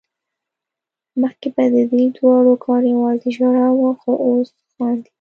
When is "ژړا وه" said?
3.37-3.91